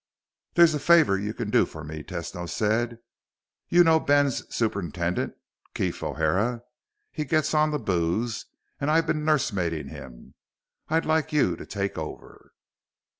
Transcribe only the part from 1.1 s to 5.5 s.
you can do for me," Tesno said. "You know Ben's superintendant,